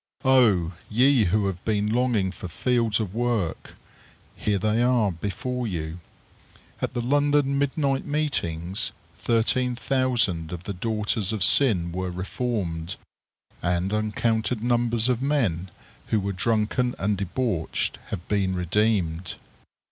[0.25, 0.71] Oh!
[0.89, 3.75] ye who have been longing for fields of work,
[4.35, 5.99] here they are before you.
[6.81, 12.95] At the London midnight meetings, thirteen thousand of the daughters of sin were reformed;
[13.61, 15.69] and uncounted numbers of men,
[16.07, 19.35] who were drunken and debauched, have been redeemed.